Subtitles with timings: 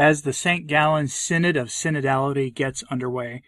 [0.00, 0.66] As the St.
[0.66, 3.42] Gallen Synod of Synodality gets underway,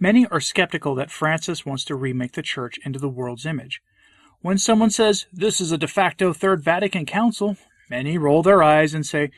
[0.00, 3.82] many are skeptical that Francis wants to remake the Church into the world's image.
[4.40, 7.58] When someone says, this is a de facto Third Vatican Council,
[7.90, 9.30] many roll their eyes and say,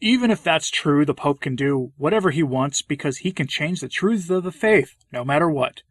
[0.00, 3.80] even if that's true, the Pope can do whatever he wants because he can change
[3.80, 5.82] the truths of the faith, no matter what.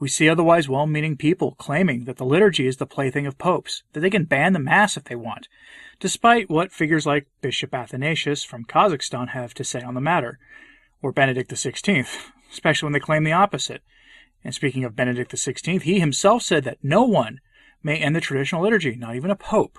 [0.00, 3.82] We see otherwise well meaning people claiming that the liturgy is the plaything of popes,
[3.92, 5.46] that they can ban the Mass if they want,
[6.00, 10.38] despite what figures like Bishop Athanasius from Kazakhstan have to say on the matter,
[11.02, 12.08] or Benedict XVI,
[12.50, 13.82] especially when they claim the opposite.
[14.42, 17.40] And speaking of Benedict XVI, he himself said that no one
[17.82, 19.78] may end the traditional liturgy, not even a pope.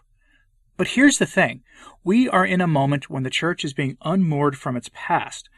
[0.78, 1.64] But here's the thing
[2.04, 5.50] we are in a moment when the church is being unmoored from its past,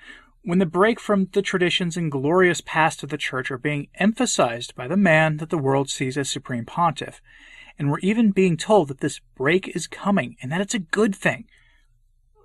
[0.44, 4.76] when the break from the traditions and glorious past of the church are being emphasized
[4.76, 7.22] by the man that the world sees as supreme pontiff.
[7.80, 11.16] And we're even being told that this break is coming and that it's a good
[11.16, 11.46] thing.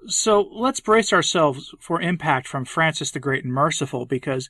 [0.07, 4.49] So let's brace ourselves for impact from Francis the Great and Merciful because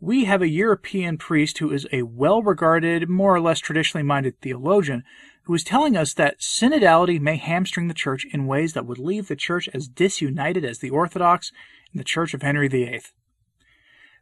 [0.00, 4.40] we have a European priest who is a well regarded, more or less traditionally minded
[4.40, 5.02] theologian
[5.44, 9.28] who is telling us that synodality may hamstring the church in ways that would leave
[9.28, 11.52] the church as disunited as the Orthodox
[11.94, 13.02] in the Church of Henry VIII.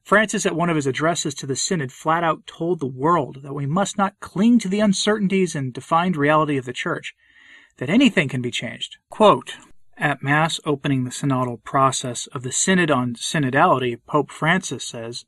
[0.05, 3.55] Francis, at one of his addresses to the Synod, flat out told the world that
[3.55, 7.15] we must not cling to the uncertainties and defined reality of the Church,
[7.79, 8.99] that anything can be changed.
[9.11, 9.55] Quote,
[9.97, 15.25] at Mass opening the synodal process of the Synod on Synodality, Pope Francis says,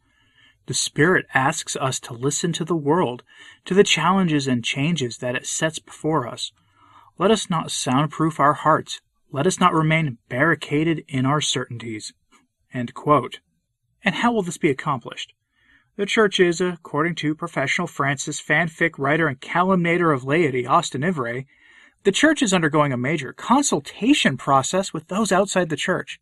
[0.66, 3.22] The Spirit asks us to listen to the world,
[3.66, 6.50] to the challenges and changes that it sets before us.
[7.16, 9.00] Let us not soundproof our hearts.
[9.30, 12.12] Let us not remain barricaded in our certainties.
[14.04, 15.32] And how will this be accomplished?
[15.96, 21.44] The Church is, according to professional Francis fanfic writer and calumniator of laity Austin Ivereigh,
[22.02, 26.20] the Church is undergoing a major consultation process with those outside the Church.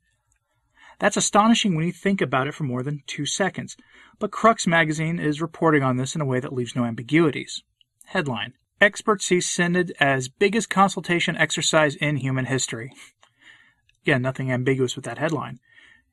[0.98, 3.76] That's astonishing when you think about it for more than two seconds,
[4.20, 7.64] but Crux magazine is reporting on this in a way that leaves no ambiguities.
[8.04, 12.92] Headline Experts see Synod as biggest consultation exercise in human history.
[14.02, 15.60] Again, nothing ambiguous with that headline.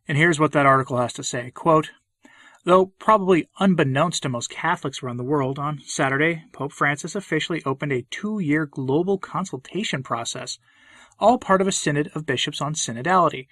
[0.08, 1.52] And here's what that article has to say.
[1.52, 1.92] Quote,
[2.66, 7.94] Though probably unbeknownst to most Catholics around the world, on Saturday, Pope Francis officially opened
[7.94, 10.59] a two year global consultation process,
[11.20, 13.48] all part of a synod of bishops on synodality,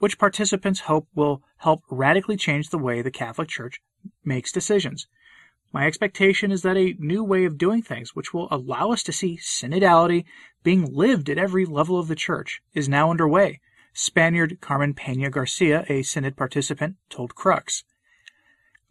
[0.00, 3.80] which participants hope will help radically change the way the Catholic Church
[4.24, 5.06] makes decisions.
[5.72, 9.12] My expectation is that a new way of doing things, which will allow us to
[9.12, 10.24] see synodality
[10.62, 13.60] being lived at every level of the Church, is now underway
[14.00, 17.82] Spaniard Carmen Pena Garcia, a Synod participant, told Crux.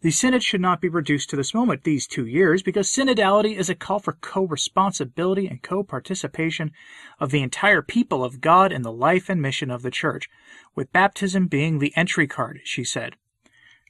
[0.02, 3.70] The Synod should not be reduced to this moment, these two years, because synodality is
[3.70, 6.72] a call for co responsibility and co participation
[7.18, 10.28] of the entire people of God in the life and mission of the Church,
[10.74, 13.16] with baptism being the entry card, she said.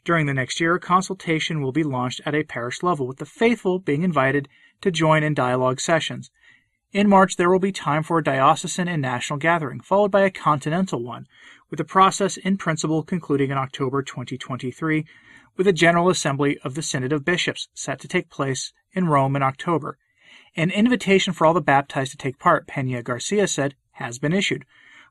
[0.04, 3.26] During the next year, a consultation will be launched at a parish level, with the
[3.26, 4.48] faithful being invited
[4.82, 6.30] to join in dialogue sessions.
[6.90, 10.30] In March, there will be time for a diocesan and national gathering, followed by a
[10.30, 11.26] continental one,
[11.68, 15.04] with the process in principle concluding in October 2023,
[15.58, 19.36] with a General Assembly of the Synod of Bishops set to take place in Rome
[19.36, 19.98] in October.
[20.56, 24.64] An invitation for all the baptized to take part, Pena Garcia said, has been issued.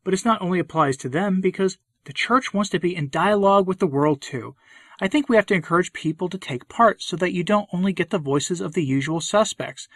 [0.04, 3.68] But this not only applies to them because the Church wants to be in dialogue
[3.68, 4.56] with the world too.
[5.00, 7.94] I think we have to encourage people to take part so that you don't only
[7.94, 9.88] get the voices of the usual suspects,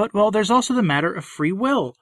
[0.00, 1.94] but, well, there's also the matter of free will.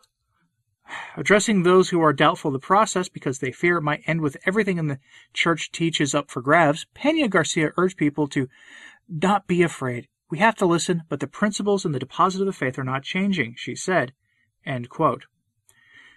[1.17, 4.37] Addressing those who are doubtful of the process because they fear it might end with
[4.47, 5.01] everything in the
[5.35, 8.49] church teaches up for grabs, Pena Garcia urged people to
[9.09, 10.07] not be afraid.
[10.31, 13.03] We have to listen, but the principles and the deposit of the faith are not
[13.03, 14.13] changing, she said.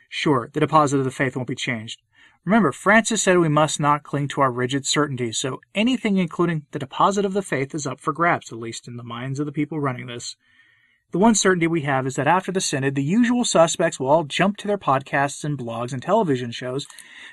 [0.08, 2.00] Sure, the deposit of the faith won't be changed.
[2.46, 6.78] Remember, Francis said we must not cling to our rigid certainties, so anything including the
[6.78, 9.52] deposit of the faith is up for grabs, at least in the minds of the
[9.52, 10.36] people running this.
[11.12, 14.24] The one certainty we have is that after the Synod, the usual suspects will all
[14.24, 16.88] jump to their podcasts and blogs and television shows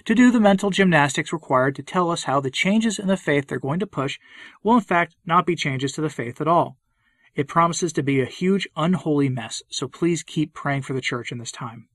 [0.04, 3.46] to do the mental gymnastics required to tell us how the changes in the faith
[3.46, 4.18] they're going to push
[4.64, 6.76] will in fact not be changes to the faith at all.
[7.36, 11.30] It promises to be a huge unholy mess, so please keep praying for the church
[11.30, 11.86] in this time.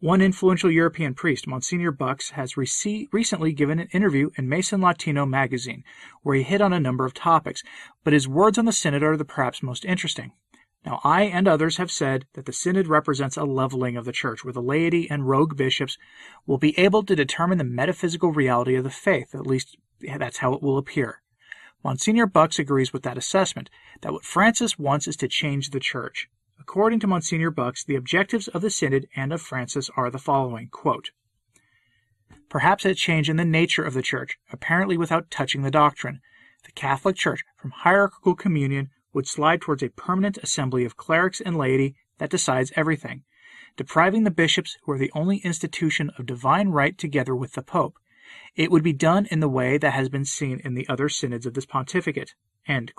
[0.00, 4.80] One influential European priest, Monsignor Bux, has rec- recently given an interview in Messa in
[4.80, 5.84] Latino magazine
[6.24, 7.62] where he hit on a number of topics,
[8.02, 10.32] but his words on the Synod are the perhaps most interesting.
[10.84, 14.44] Now, I and others have said that the Synod represents a leveling of the Church,
[14.44, 15.96] where the laity and rogue bishops
[16.46, 19.34] will be able to determine the metaphysical reality of the faith.
[19.34, 21.22] At least that's how it will appear.
[21.82, 23.70] Monsignor Bux agrees with that assessment,
[24.02, 26.28] that what Francis wants is to change the Church.
[26.60, 30.68] According to Monsignor Bux, the objectives of the Synod and of Francis are the following
[30.68, 31.10] quote,
[32.48, 36.20] perhaps a change in the nature of the church, apparently without touching the doctrine.
[36.64, 41.56] The Catholic Church, from hierarchical communion, would slide towards a permanent assembly of clerics and
[41.56, 43.22] laity that decides everything,
[43.76, 47.98] depriving the bishops, who are the only institution of divine right together with the Pope.
[48.56, 51.46] It would be done in the way that has been seen in the other synods
[51.46, 52.34] of this pontificate.
[52.66, 52.92] And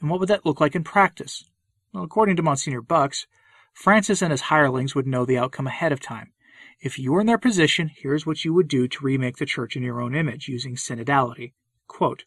[0.00, 1.44] what would that look like in practice?
[1.92, 3.26] Well, according to Monsignor Bux,
[3.72, 6.32] Francis and his hirelings would know the outcome ahead of time.
[6.80, 9.76] If you were in their position, here's what you would do to remake the church
[9.76, 11.52] in your own image using synodality.
[11.86, 12.24] Quote,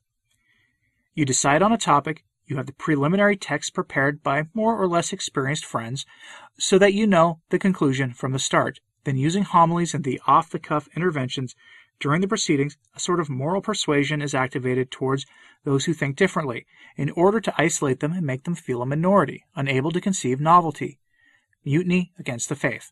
[1.13, 5.13] you decide on a topic, you have the preliminary text prepared by more or less
[5.13, 6.05] experienced friends
[6.57, 8.79] so that you know the conclusion from the start.
[9.05, 11.55] Then, using homilies and the off the cuff interventions
[11.99, 15.25] during the proceedings, a sort of moral persuasion is activated towards
[15.63, 16.65] those who think differently,
[16.97, 20.99] in order to isolate them and make them feel a minority, unable to conceive novelty.
[21.63, 22.91] Mutiny against the faith.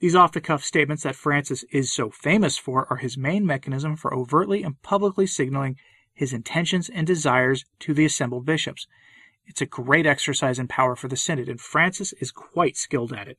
[0.00, 3.96] These off the cuff statements that Francis is so famous for are his main mechanism
[3.96, 5.76] for overtly and publicly signaling
[6.14, 8.86] his intentions and desires to the assembled bishops.
[9.44, 13.28] It's a great exercise in power for the Synod, and Francis is quite skilled at
[13.28, 13.38] it.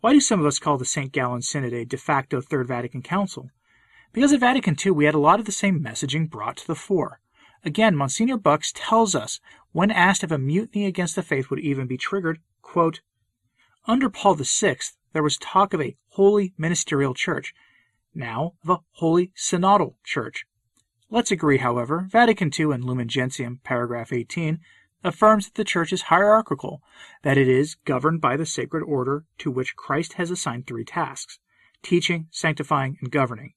[0.00, 1.12] Why do some of us call the St.
[1.12, 3.50] Gallen Synod a de facto Third Vatican Council?
[4.14, 6.74] Because at Vatican II we had a lot of the same messaging brought to the
[6.74, 7.20] fore.
[7.64, 9.40] Again, Monsignor Bux tells us,
[9.72, 13.00] when asked if a mutiny against the faith would even be triggered, quote,
[13.86, 14.76] Under Paul VI,
[15.12, 17.54] there was talk of a holy ministerial church,
[18.14, 20.44] now of a holy synodal church.
[21.10, 24.60] Let's agree, however, Vatican II in Lumen Gentium, paragraph 18,
[25.04, 26.82] affirms that the Church is hierarchical,
[27.22, 31.38] that it is governed by the sacred order to which Christ has assigned three tasks
[31.80, 33.54] teaching, sanctifying, and governing.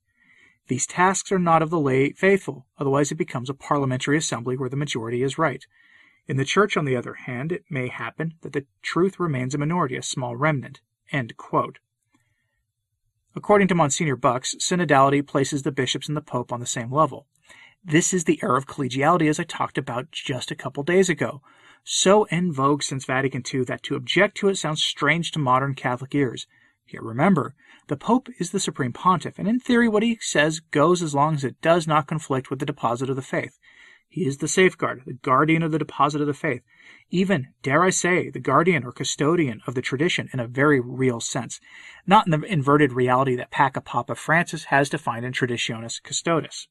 [0.67, 4.69] These tasks are not of the lay faithful, otherwise, it becomes a parliamentary assembly where
[4.69, 5.65] the majority is right.
[6.27, 9.57] In the Church, on the other hand, it may happen that the truth remains a
[9.57, 10.81] minority, a small remnant.
[13.35, 17.27] According to Monsignor Bux, synodality places the bishops and the pope on the same level.
[17.83, 21.41] This is the era of collegiality as I talked about just a couple days ago,
[21.83, 25.73] so in vogue since Vatican II that to object to it sounds strange to modern
[25.73, 26.45] Catholic ears.
[26.87, 27.55] Yet remember,
[27.87, 31.35] the Pope is the supreme pontiff, and in theory what he says goes as long
[31.35, 33.57] as it does not conflict with the deposit of the faith.
[34.13, 36.63] He is the safeguard, the guardian of the deposit of the faith,
[37.11, 41.21] even, dare I say, the guardian or custodian of the tradition in a very real
[41.21, 41.61] sense,
[42.05, 46.67] not in the inverted reality that Paca Papa Francis has defined in Traditionis Custodes.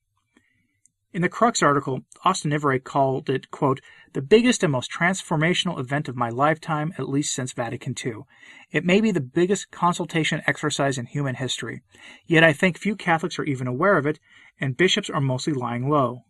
[1.15, 3.81] In the Crux article, Austin Ivereigh called it, quote,
[4.13, 8.25] the biggest and most transformational event of my lifetime, at least since Vatican II.
[8.71, 11.81] It may be the biggest consultation exercise in human history.
[12.27, 14.21] Yet I think few Catholics are even aware of it,
[14.61, 16.25] and bishops are mostly lying low.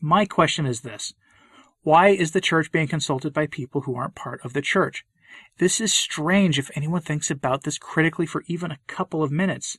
[0.00, 1.12] My question is this.
[1.82, 5.04] Why is the church being consulted by people who aren't part of the church?
[5.58, 9.78] This is strange if anyone thinks about this critically for even a couple of minutes.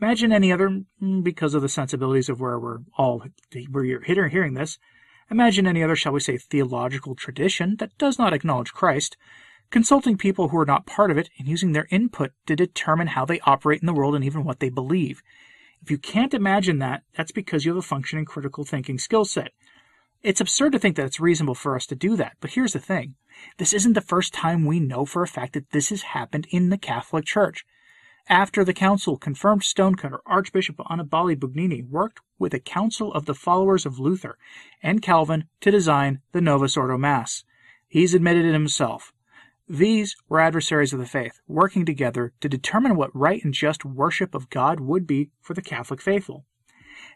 [0.00, 3.24] Imagine any other, mm, because of the sensibilities of where we're all,
[3.70, 4.78] where you're hearing this,
[5.30, 9.16] imagine any other, shall we say, theological tradition that does not acknowledge Christ,
[9.70, 13.24] consulting people who are not part of it and using their input to determine how
[13.24, 15.22] they operate in the world and even what they believe.
[15.86, 19.52] If you can't imagine that, that's because you have a functioning critical thinking skill set.
[20.20, 22.80] It's absurd to think that it's reasonable for us to do that, but here's the
[22.80, 23.14] thing.
[23.58, 26.70] This isn't the first time we know for a fact that this has happened in
[26.70, 27.64] the Catholic Church
[28.28, 33.86] after the council confirmed Stonecutter, Archbishop Annibale Bugnini worked with a council of the followers
[33.86, 34.36] of Luther
[34.82, 37.44] and Calvin to design the Novus Ordo Mass.
[37.86, 39.12] He's admitted it himself.
[39.68, 44.32] These were adversaries of the faith, working together to determine what right and just worship
[44.32, 46.44] of God would be for the Catholic faithful.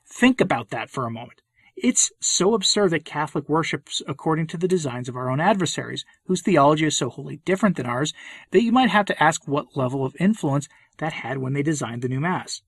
[0.04, 1.42] Think about that for a moment.
[1.76, 6.42] It's so absurd that Catholic worships according to the designs of our own adversaries, whose
[6.42, 8.12] theology is so wholly different than ours,
[8.50, 12.02] that you might have to ask what level of influence that had when they designed
[12.02, 12.62] the new Mass.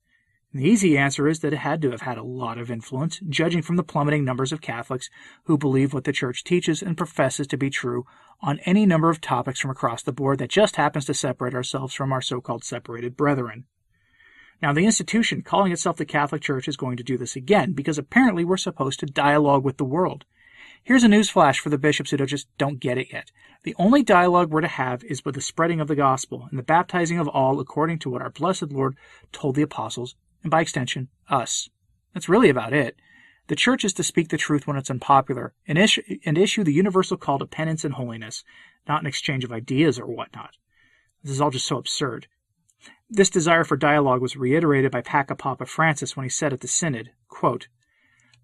[0.53, 3.19] And the easy answer is that it had to have had a lot of influence,
[3.27, 5.09] judging from the plummeting numbers of Catholics
[5.45, 8.05] who believe what the Church teaches and professes to be true
[8.39, 11.95] on any number of topics from across the board that just happens to separate ourselves
[11.95, 13.65] from our so called separated brethren.
[14.61, 17.97] Now, the institution calling itself the Catholic Church is going to do this again because
[17.97, 20.23] apparently we're supposed to dialogue with the world.
[20.83, 23.31] Here's a newsflash for the bishops who just don't get it yet.
[23.63, 26.63] The only dialogue we're to have is with the spreading of the gospel and the
[26.63, 28.95] baptizing of all according to what our blessed Lord
[29.31, 31.69] told the apostles, and by extension, us.
[32.13, 32.97] That's really about it.
[33.47, 36.71] The church is to speak the truth when it's unpopular and issue, and issue the
[36.73, 38.43] universal call to penance and holiness,
[38.87, 40.55] not an exchange of ideas or whatnot.
[41.23, 42.27] This is all just so absurd.
[43.09, 46.67] This desire for dialogue was reiterated by Paca Papa Francis when he said at the
[46.67, 47.67] Synod, quote,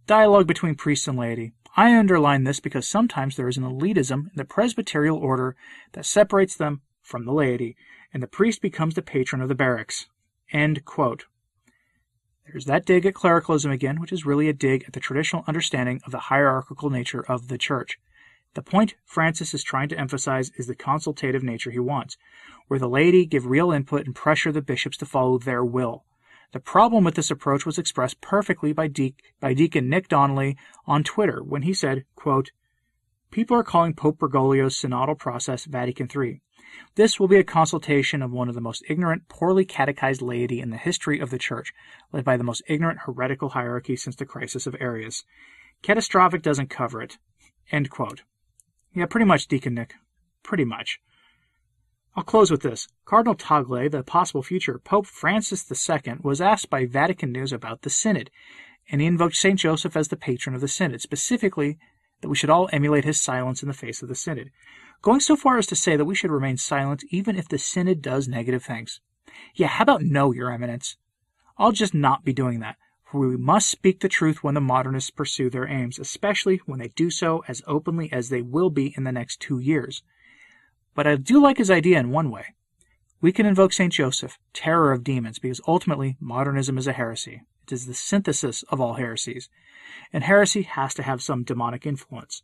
[0.05, 1.53] Dialogue between priests and laity.
[1.77, 5.55] I underline this because sometimes there is an elitism in the presbyterial order
[5.93, 7.77] that separates them from the laity,
[8.13, 10.07] and the priest becomes the patron of the barracks.
[10.51, 11.25] End quote.
[12.51, 16.01] There's that dig at clericalism again, which is really a dig at the traditional understanding
[16.05, 17.99] of the hierarchical nature of the church.
[18.55, 22.17] The point Francis is trying to emphasize is the consultative nature he wants,
[22.67, 26.05] where the laity give real input and pressure the bishops to follow their will.
[26.51, 31.03] The problem with this approach was expressed perfectly by, De- by Deacon Nick Donnelly on
[31.03, 32.49] Twitter when he said, quote,
[33.29, 36.41] People are calling Pope Bergoglio's synodal process Vatican III.
[36.95, 40.69] This will be a consultation of one of the most ignorant, poorly catechized laity in
[40.69, 41.73] the history of the Church,
[42.11, 45.23] led by the most ignorant heretical hierarchy since the crisis of Arius.
[45.81, 47.17] Catastrophic doesn't cover it.
[47.71, 48.23] End quote.
[48.93, 49.95] Yeah, pretty much, Deacon Nick.
[50.43, 50.99] Pretty much.
[52.15, 52.87] I'll close with this.
[53.05, 57.89] Cardinal Tagle, the possible future Pope Francis II, was asked by Vatican News about the
[57.89, 58.29] Synod,
[58.91, 59.59] and he invoked St.
[59.59, 61.77] Joseph as the patron of the Synod, specifically
[62.21, 64.51] that we should all emulate his silence in the face of the Synod
[65.01, 68.01] going so far as to say that we should remain silent even if the synod
[68.01, 68.99] does negative things.
[69.55, 70.97] Yeah, how about no, Your Eminence?
[71.57, 72.77] I'll just not be doing that,
[73.09, 76.89] for we must speak the truth when the modernists pursue their aims, especially when they
[76.89, 80.03] do so as openly as they will be in the next two years.
[80.95, 82.45] But I do like his idea in one way.
[83.21, 83.91] We can invoke St.
[83.91, 87.41] Joseph, terror of demons, because ultimately modernism is a heresy.
[87.71, 89.49] Is the synthesis of all heresies.
[90.11, 92.41] And heresy has to have some demonic influence.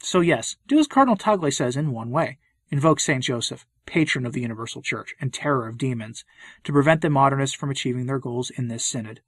[0.00, 2.38] So, yes, do as Cardinal Tagle says in one way
[2.70, 3.24] invoke St.
[3.24, 6.24] Joseph, patron of the Universal Church and terror of demons,
[6.64, 9.20] to prevent the modernists from achieving their goals in this synod.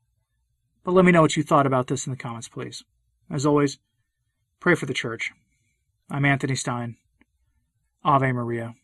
[0.85, 2.85] But let me know what you thought about this in the comments, please.
[3.31, 3.79] As always,
[4.61, 5.33] pray for the Church.
[6.11, 6.97] I'm Anthony Stine.
[8.05, 8.75] Ave Maria.